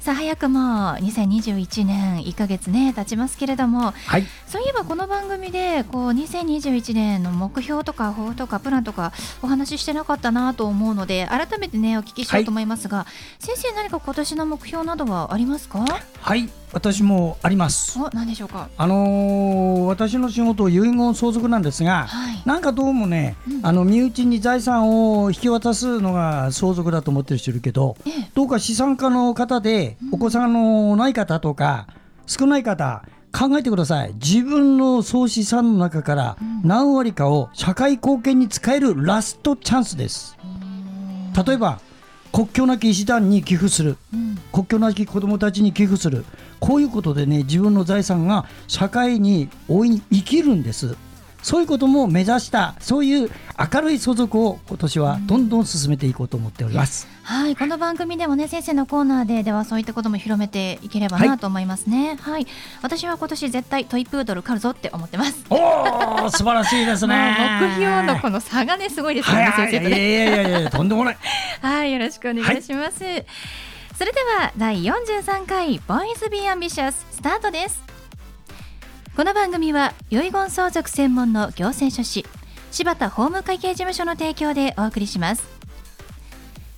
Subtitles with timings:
[0.00, 13.06] さあ早くも2021年1ヶ月ね経ちますけれども、はい、そういえばこの番組でこう2021年の目標とか抱負とかプランとかお話ししてなかったなと思うので改めてねお聞きしようと思いますが、は
[13.40, 15.84] い、先生何か今年の目標などはありますか？
[16.20, 16.48] はい。
[16.70, 17.98] 私もあります。
[17.98, 18.68] お、何でしょうか？
[18.76, 24.90] あのー、私の仕事遺言相続なんですが、はい、なんかどうもね、うん、あの身内に財産
[25.22, 31.86] を引き渡すのが相続だと思ってる人いるけど、ええ、どうか資産家の方で、お子さんのない方とか
[32.26, 33.02] 少ない方。
[33.30, 34.14] 考えてください。
[34.14, 40.36] 自分の総資産の中から何割かを社会貢献に使えるラストチャンスです。
[41.46, 41.78] 例えば
[42.32, 46.24] 国境なき医師団に寄付する、うん、国境なき子どもたちに寄付する。
[46.58, 50.96] こういうことでね自分の財産が社会に大いに生きるんです
[51.48, 53.30] そういうことも目指したそういう
[53.72, 62.46] 明るい相続を今年はどんどん進めていこうと思っております、うん、はいこの番組でもね先生のコーナーでではそういったことも広めていければなと思いますね、はい、はい、
[62.82, 65.42] 私は今年絶対トイプードル狩るぞって思ってます。
[65.48, 67.34] おお素晴らしいですね。
[67.62, 69.96] 目標のこの差がねすごいですよね、はい、先生とね。
[69.96, 71.16] いやいやいやとんでもない。
[71.62, 73.26] はいよろしくお願いします、はい、
[73.96, 77.87] それでは第43回ボーイズビーアンビシャススタートです
[79.18, 82.24] この番組は遺言相続専門の行政書士
[82.70, 85.42] 柴田法務会計事務所の提供でお送りします。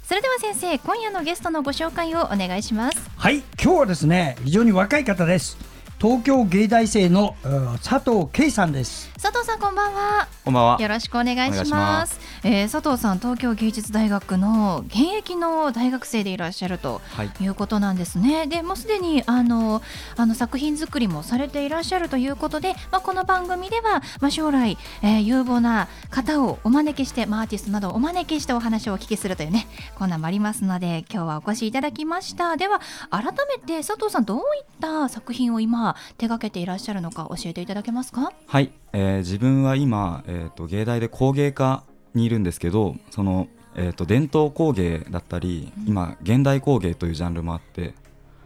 [0.04, 3.10] それでは先生今夜のゲストのご紹介をお願いします。
[3.14, 5.58] はい今日はですね非常に若い方です。
[6.00, 7.36] 東京芸大生の
[7.84, 9.12] 佐藤圭さんです。
[9.20, 10.28] 佐藤さんこんばんは。
[10.46, 10.80] こんばんは。
[10.80, 12.18] よろしくお願いします。
[12.42, 17.02] えー、佐藤さん東京芸術大学の現役の大学生でいらっしゃると
[17.42, 17.46] い。
[17.48, 19.82] うことなんですね、はい、でもうすでにあの
[20.16, 29.66] あの作品作りもされていらっしゃるということで、まあ、この番組では、まあ、将来、えー、有望な方をお招きして、まあ、アーティストなどをお招きしてお話をお聞きするというね
[29.96, 32.56] コーナーもありますので今日はお越しいただきました。
[32.56, 38.32] では改めて佐藤さんどういった作品を今手掛けていらっしゃるのか教えていただけますか？
[38.46, 41.84] はい、えー、自分は今、えーと芸大で工芸家
[42.14, 43.46] にいるんですけどその、
[43.76, 47.94] えーと、伝統工芸だったり今現代工芸というジャンルもあって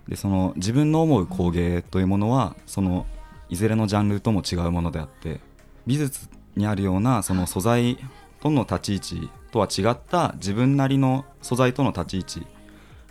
[0.06, 3.06] でその自分の思う工芸というものはその
[3.48, 5.40] いずれのジャンルとも違うものであって
[5.86, 7.98] 美術にあるようなその素材
[8.40, 12.46] との立ち位置とは違った自分なりの素材との立ち位置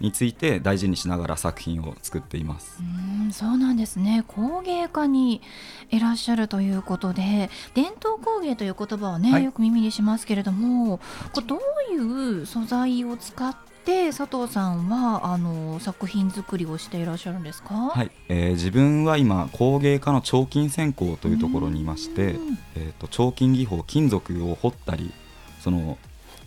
[0.04, 2.78] について大事にしながら作品を作っています。
[2.82, 4.26] うんそうなんですね。
[4.28, 5.42] 工芸家に
[5.90, 11.00] いらっしゃるということで伝統工芸という言葉はね、はい、よく耳にしますけれども
[11.32, 11.60] これどう
[11.94, 13.56] いう素材を使っ
[13.86, 18.12] て佐藤さんはあの作品作りをしていらっしゃるんですか、はい。
[18.28, 22.36] えー、自分は今工芸家の彫金専攻というところにいまして、
[22.76, 25.14] えーと、彫金技法金属を彫ったり
[25.62, 25.98] その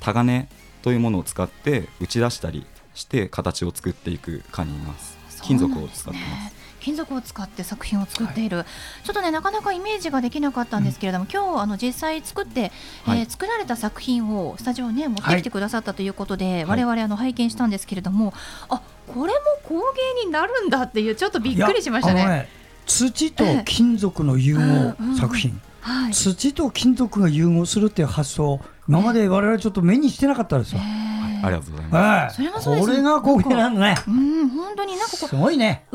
[0.01, 0.49] タガネ
[0.83, 5.17] というものを使って打ち出したりして形を作っていく科にいます。
[5.43, 6.57] 金属を使ってます。
[6.81, 8.67] 金属を使って作品を作っている、はい、
[9.05, 12.71] ちょっとねなかなかイメージができなかったんですけれども、うん、今日あの実際作って、
[13.05, 18.33] はい、えー、作られた作品をスタジオね持ってきてくださったということで、はい、我々あの拝見したんですけれども、
[18.69, 19.81] あこれも工
[20.21, 22.25] 芸になるんだっていうちょっとびっくりしましたね。
[22.25, 22.49] ね
[22.87, 30.81] 土と金属の融合作品、はい、土と金属が融合するっていう発想今まで我々ちょっと目にしてなかったですよ。
[30.81, 31.03] え。
[31.03, 31.06] ー
[31.43, 32.37] ありがとうございます。
[32.37, 33.97] それもそうこれが工芸なのね。
[34.07, 35.85] うん、本当になんかこう、すごいね。
[35.91, 35.95] 器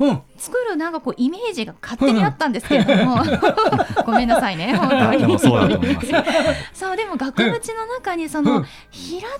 [0.00, 3.18] をね、作るなんかこうイメージが勝手にあったんですけれども、
[4.06, 5.18] ごめんなさいね、本当に。
[5.18, 6.08] でもそうだと思います。
[6.74, 7.58] そう、でも額縁の
[7.98, 9.36] 中にその平た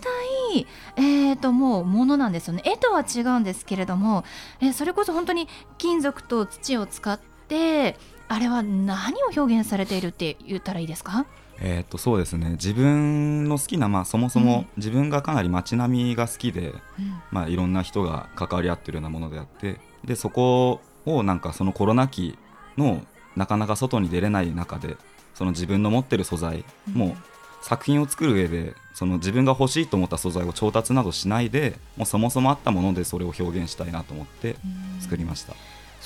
[0.54, 0.66] い、
[0.96, 2.62] えっともうものなんですよね。
[2.64, 4.24] 絵とは違うんですけれども、
[4.60, 5.48] えそれこそ本当に
[5.78, 7.18] 金属と土を使っ
[7.48, 7.96] て、
[8.28, 11.26] あれは何を表現されているって言ったらいいですか？
[11.60, 12.50] えー、とそうですね。
[12.52, 22.38] 自分の好きな、まあ、そもそも自分がかなり街並みが好きで、うん、まあ、いろんな人が関わり合ってるようなものであってでそこをなんかそのコロナ期
[22.76, 23.02] の
[23.36, 24.96] なかなか外に出れない中で
[25.34, 27.16] その自分の持ってる素材、うん、もう
[27.62, 34.56] 作品を作る上でその自分が欲しいと思った素材を調達などしないでもうそもそもあったものでそれを表現したいなと思って
[35.00, 35.54] 作りました。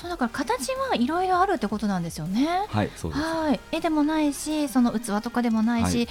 [0.01, 2.65] そそうだから形はいろいろあるってことなんですよね。
[2.69, 3.23] はいそうです。
[3.23, 3.59] はい。
[3.71, 6.07] 絵でもないしその器とかでもないし、はい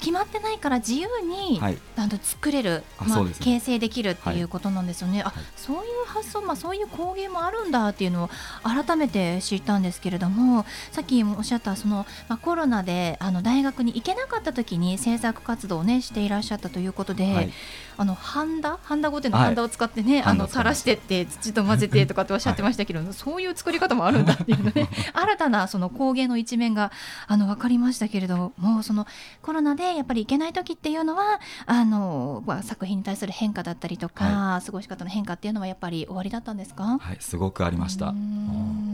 [0.00, 5.22] 決まってないから自由に、はい、あの作れる、まあ、ね、形成できるっていうことなんですよね。
[5.22, 8.30] はい、あそういう発想、まあ、そういう工芸もあるんだっていうのを
[8.62, 17.52] 改めて知ったんですけれどもさっきおっしゃったその、まあ、コロナであの大学に行けなかった時に制作活動を、ね、していらっしゃったということで、はい、
[17.96, 18.78] あのハンダ？
[18.82, 24.88] ハンダゴテのハンダを使ってね、あの垂らしてって土と混ぜてとかっておっしゃってましたけど、そういう作り方もあるんだっていうのね。
[25.12, 26.90] 新たなその工芸の一面が
[27.26, 29.06] あの分かりましたけれどもその
[29.42, 36.98] コロナでやっぱり行けない時っていうのはあの、まあ、作品に対する変化だったりとか、はい、過ごし方の変化っていうのはやっぱり終わりだったんですか？
[36.98, 38.14] はいすごくありました。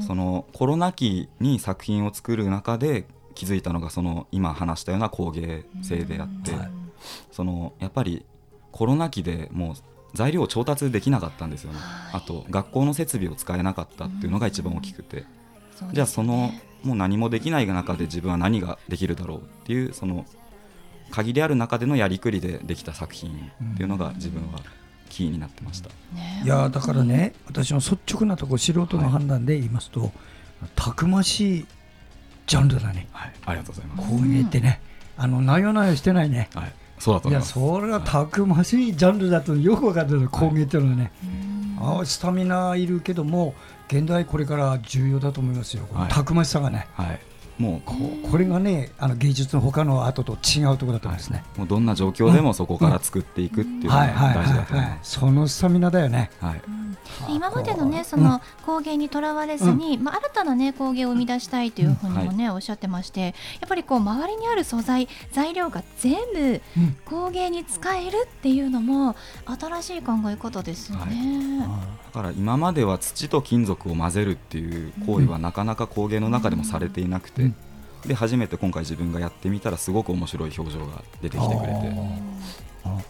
[0.06, 6.52] そのコロナ期に作品を作る中で気づいたのがその今話したような工芸性であって、
[7.30, 8.24] そのやっぱり
[8.72, 9.74] コロナ期でもう
[10.14, 15.24] 材料を調達できなかったんですよね、はい、あと学校の設備を使えなかったっていうのが一番大きくて、
[15.92, 16.50] じゃあその
[16.82, 20.24] もう何もできない中で自分は何ができるだろうっていうその
[21.10, 24.60] 限りある中でのやりくりでできた作品っていうのが自分は
[25.08, 25.90] キーになってました、
[26.44, 30.10] いやだからね私の率直なところ素人の判断で言いますと、はい、
[30.76, 31.66] たくましい
[32.46, 34.08] ジャンルだね、はい、ありがとうございます。
[34.10, 34.80] 工芸ってね。
[35.16, 37.58] あのなよなよしてないね、はい、そうだと思います。
[37.58, 40.28] いやそれはたくましいジャンルだとよく分かってる。
[40.30, 41.12] 工芸っていうのはね、
[41.78, 43.54] はい、あスタミナいるけども
[43.88, 47.20] 現代これから重要だと思いますよ、はい、たくましさがね、はい、
[47.60, 47.94] もうこ
[48.30, 56.62] これがねあの芸術の他の後と違うところだと思いますね、もうどんな状況でもそこから作っていくっていうのが大事だと思います、そのスタミナだよね、はい、
[57.28, 63.30] 今までのねその工芸にとらわれずに、まあ、新たなね工芸を生み出したいというふうにもね、おっしゃってましてや
[63.66, 66.62] っぱりこう周りにある素材材料が全部
[67.04, 71.66] 工芸に使えるっていうのも新しい考え方ですよね、
[72.14, 77.49] だから今までは土と金属を混ぜるっていう行為はなかなか工芸の中でもされていなくて、
[78.06, 81.92] で初めて今回自分がやってみたらすごく面白い表情が出てきてくれて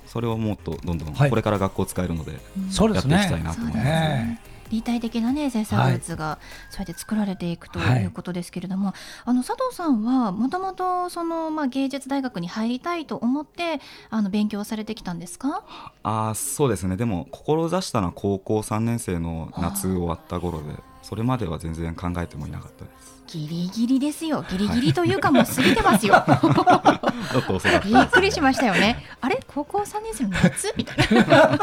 [0.06, 3.84] それをもっとどんどんこれから学校使えるのでやっていきたいなと思います。
[3.84, 4.40] ね
[4.70, 6.38] 立体的なね生産物が
[6.70, 8.94] そうやって作られていくということですけれども、はい、
[9.24, 15.64] あの佐藤さんはもともとそのまあ芸術大学に入りたいと思ってあの勉強されてきたんですか？
[16.04, 16.96] あそうですね。
[16.96, 20.66] でも志したのは高校3年生の夏終わった頃で、
[21.02, 23.19] それまでは全然考えてもいなかったです。
[23.32, 24.44] ギリギリですよ。
[24.50, 26.22] ギリギリというかもう過ぎてますよ。
[27.84, 29.04] びっくりしましたよね。
[29.20, 29.40] あれ？
[29.46, 30.74] 高校3年生の夏？
[30.76, 30.96] みたい
[31.26, 31.58] な。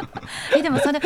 [0.56, 1.00] えでもそれ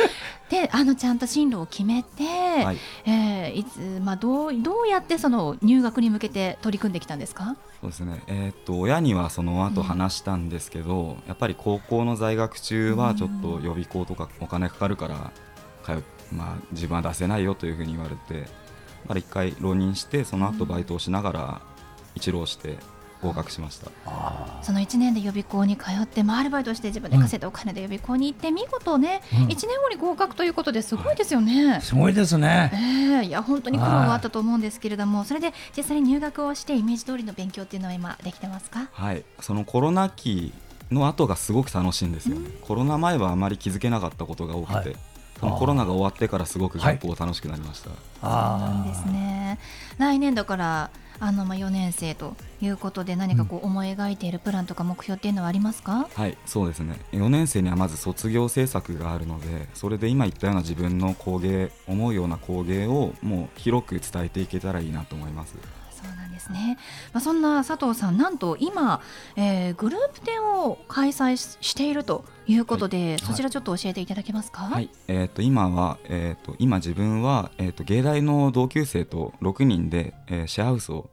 [0.50, 2.22] であのちゃんと進路を決めて、
[2.64, 7.56] はい、えー、いつまあどうどうやってその入学に向けて取り組んできたんですか？
[7.80, 8.22] そうですね。
[8.28, 15.32] えー、っと親にはその後話したんですけど、うん、やっぱり高校の在学中はちょっと予備校とかお金かかるから
[15.84, 18.48] 通まあ自分は出せないよというふうに言われて
[19.04, 21.60] から1回浪人してその後バイトをしながら
[22.14, 22.76] 一浪して
[23.22, 23.90] 合格しました。
[24.62, 38.88] その1年で予備校に通って、まあ、アルバイトして自分で稼いだお金で予備校に行って見事ね、うん、1年後に合格ということですごいですよね、はい、すごいですね、えー、いや本当に苦労があったと思うんですけれどもそれで実際に入学をしてイメージ通りの勉強っていうのは今できてますか？
[38.92, 39.24] はい。
[39.40, 40.52] そのコロナ期
[40.90, 44.96] の後がすごく楽しいんですよね、うん、コロナ前はあまり気づけなかったことが多くて、はい
[45.40, 47.90] コロナが終わってからすごく学校楽しくなりました。
[47.90, 49.58] はい、あなんですね。
[49.98, 65.54] 来年度からあのまあ4年生ということで何かこう思い描いているプランとか目標っていうのはありますか、うん、はいそうですね4年生にはまず卒業制作があるのでそれで今言ったような自分の工芸思うような工芸をもう広く伝えていけたらいいなと思います。
[66.34, 66.78] ですね、
[67.12, 69.00] まあ、そんな佐藤さん、なんと今、
[69.36, 81.10] えー、グループ展を開催しているということで、はい、そちらちょっと教えていただけますか、はい、えーと、今は、えーと、今自分は、えーと、芸大の同級生と6人で、えー、シェアハウスを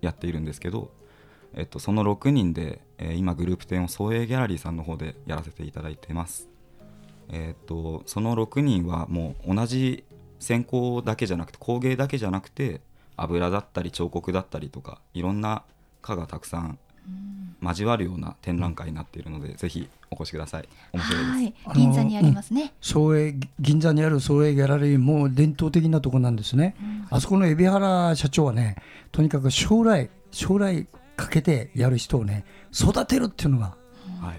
[0.00, 0.90] やっているんですけど、
[1.54, 6.48] えー、とその6人で、えー、今グループ展を創営ギャラリーさんの方でやらせていただいています。
[7.30, 10.04] えー、とその6人はもう同じ
[10.40, 12.82] 専攻だけじゃなくて工芸だけじゃなくて
[13.16, 15.62] 油だったり彫刻だったりとかいろんな
[16.02, 16.78] 科がたくさん
[17.62, 20.68] 交わるような展覧会になっているので、うん、ぜひお越しください。
[20.92, 21.74] 面白いです。
[21.74, 26.76] 銀座にありますね、総営銀座にある総営ギャラリーも伝統的なところなんですね、
[27.10, 28.76] うん、あそこの海老原社長はね
[29.12, 33.76] とにかく将来将来かけてやる人をね育てるっていうのが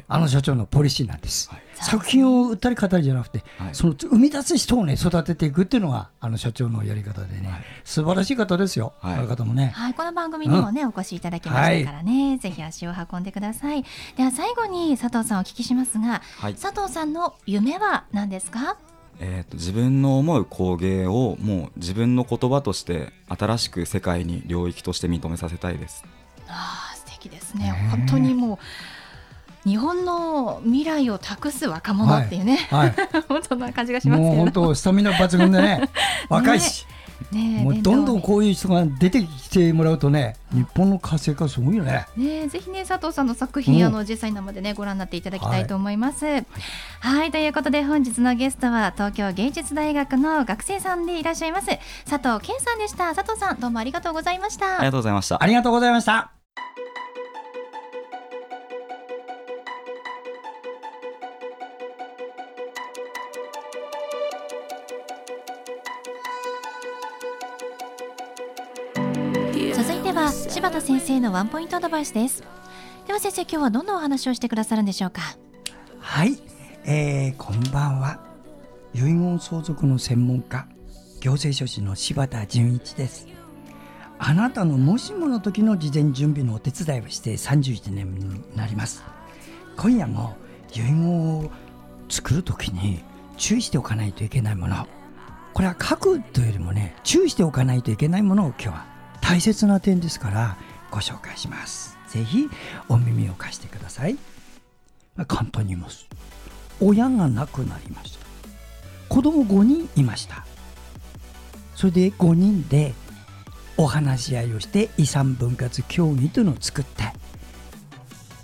[0.08, 13.84] あの社長のポリシーなんです、はい、作品を売ったり語りじゃなくて、はい、その生み出す人をね育てていくっていうのがあの社長のやり方でね、はい、素晴らしい方ですよ、はい、あの方もね、はい、この番組にもね、うん、お越しいただきましたからね、ぜひ足を運んでください。
[14.15, 16.22] では最後に佐藤さんお聞きしますが、
[16.62, 18.77] 佐藤さんの夢は何ですか？
[19.17, 26.03] えーと、自分の思う工芸をもう自分の言葉として新しく世界に領域として認めさせたいです。
[26.50, 27.72] あ素敵ですね。
[27.91, 28.58] 本当にもう
[29.65, 35.89] 日本の未来を託す若者っていうね、はいはい、 本当な感じがしますけど本当スタミナ抜群でね
[36.29, 36.86] 若いし、
[37.31, 42.05] ね、もうどんどんこういう人が出てきてもらうとね、日本の活性化すごいよね。
[42.15, 46.25] ねぜひね佐藤さんの作品、うん、あの実際生でねご覧になっていただきたいと思います。
[46.25, 46.45] はい、
[47.00, 51.67] はい、ということで本日のゲストは東京芸術大学の学生さんでいらっしゃいます
[52.07, 53.15] 佐藤健さんでした。
[53.15, 54.75] 佐藤さんどうもありがとうございました。
[54.75, 55.41] ありがとうございました。
[55.41, 56.45] ありがとうございました。
[70.55, 72.41] 柴田先生のワンポイントアドバイスです。
[73.05, 75.21] では先生今日はどんなお話をしてくださるんでしょうか？
[76.00, 76.38] はい、
[76.85, 78.21] えー、こんばんは。
[78.93, 80.65] 遺言相続の専門家
[81.19, 83.27] 行政書士の柴田純一です。
[84.17, 89.03] あなたのもしもの時の事前準備のお手伝いをして31年になります。
[89.75, 90.38] 今夜も
[90.74, 91.51] 遺言を
[92.07, 93.03] 作る時に
[93.35, 94.88] 注意しておかないといけないもの。
[95.53, 98.95] これは書くというよりもね注意しておかないといけないものを今日は
[99.27, 100.55] 大切な点ですから
[100.91, 101.98] ご紹介します。
[102.08, 102.48] ぜひ
[102.88, 104.13] お耳を貸してください、
[105.15, 106.08] まあ、簡単に言います。
[106.79, 108.25] 親が亡くなりました。
[109.10, 110.46] 子供5人いました。
[111.75, 112.94] それで5人で
[113.77, 117.12] お話し合いをして遺産分割協議というのを作って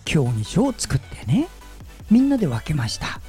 [0.04, 1.48] 協議書を作ってね
[2.10, 3.22] みんなで分けました。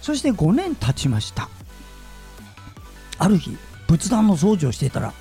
[0.00, 1.50] そして5年経ちました。
[3.18, 3.54] ある日
[3.86, 5.12] 仏壇の掃除をしていたら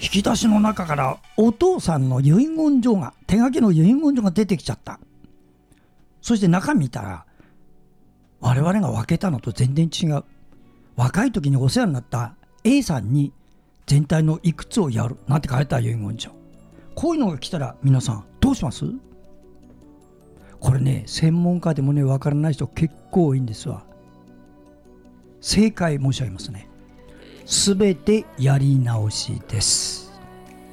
[0.00, 5.00] 引き出しの中からお父さんの遺言状が手書きの遺言状が出てきちゃった。
[6.22, 7.24] そして中見たら
[8.40, 10.24] 我々が分けたのと全然違う。
[10.94, 13.32] 若い時にお世話になった A さんに
[13.86, 16.30] 全体のいくつをやるなんて書いた遺言状。
[16.94, 18.84] こういうのが来たら皆さんどうします？
[20.60, 23.84] これね専門家でもね分からない人結構多いんですわ。
[25.40, 26.67] 正解申し上げますね。
[27.50, 30.12] すべてやり直しです。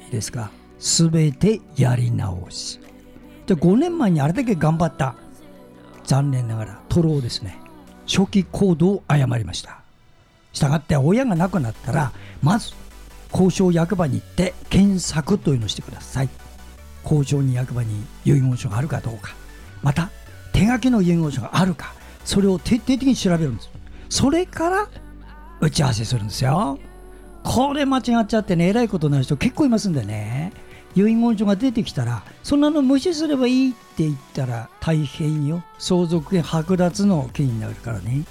[0.04, 0.50] いいですか？
[0.78, 2.78] すべてやり直し。
[3.46, 5.14] で、5年前にあれだけ頑張った。
[6.04, 7.58] 残念ながら、トローですね。
[8.06, 9.80] 初期行動を誤りました。
[10.52, 12.74] したがって親が亡くなったら、まず、
[13.32, 16.28] 交渉役場に行って検索というのをしてください。
[17.04, 19.34] 交渉に役場に遺言書があるかどうか。
[19.82, 20.10] また、
[20.52, 21.94] 手書きの遺言書があるか。
[22.26, 23.70] それを徹底的に調べるんです。
[24.10, 24.88] それから
[25.60, 26.78] 打ち合わせするんですよ。
[27.42, 30.52] これ間違っちゃってね、えらいことになる人結構いますんでね。
[30.96, 35.62] 遺言書が出てきたら、そんなの無視すればいいって言ったら大変よ。
[35.78, 38.24] 相続権剥奪の権になるからね。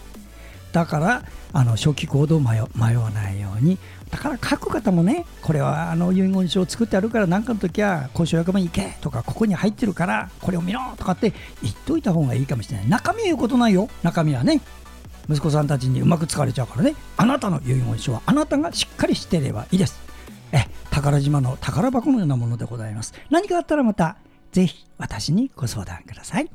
[0.72, 3.78] だから、あの初期行動迷迷わないように。
[4.12, 12.90] だから書く方もね、これはあの遺言書を作ってあるから何かの時は交渉役場に行けとか、ここに入ってるからこれを見ろとかって言っといた方がいいかもしれない。
[12.90, 13.88] 中身は言うことないよ。
[14.04, 14.60] 中身はね。
[15.30, 16.96] 息子さんたちにうまく使われちゃうからね。
[17.18, 20.00] あなたの遺言書はあなたがしっかりしていればいいです。
[20.52, 23.14] え宝島の宝箱のようなものでございます。
[23.30, 24.18] 何かあったらまた
[24.52, 26.50] ぜひ私にご相談ください。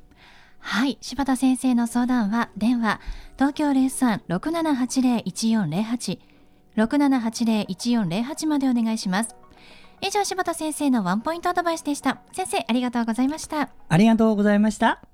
[0.61, 0.99] はい。
[1.00, 3.00] 柴田先生の相談は電話
[3.37, 6.19] 東京0367801408
[6.77, 9.35] 6780-1408までお願いします。
[10.03, 12.21] 以上柴田先生のワンポイントアドバイスでした。
[12.33, 13.71] 先生ありがとうございました。
[13.89, 15.10] ありがとうございました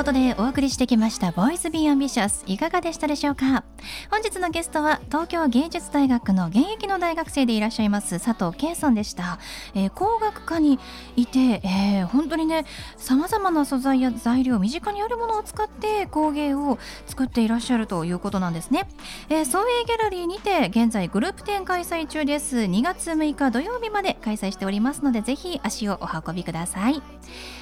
[0.00, 3.64] ということでお送りしてきました「ボーイズ・ビー・アンビシャス」いかがでしたでしょうか？
[4.10, 9.38] 本日のゲストは東京芸術大学の現役の大学生でいらっしゃいます佐藤圭さんでした、
[9.74, 10.78] えー、工学科に
[11.16, 12.64] いて、えー、本当にね
[12.96, 18.88] さまざまな素材や材料身近にあるものを使って工芸を作っていらっしゃるということなんですね、
[19.28, 22.56] えー、創営ギャラリーにて現在グループ展開催中です。
[22.56, 27.02] 2月6日土曜日まで開催しておりますのでぜひ足をお運びください。